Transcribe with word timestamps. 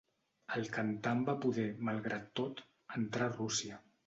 El 0.53 0.63
cantant 0.77 1.21
va 1.27 1.35
poder, 1.43 1.67
malgrat 1.91 2.27
tot, 2.41 2.65
entrar 2.99 3.29
a 3.31 3.37
Rússia. 3.39 3.81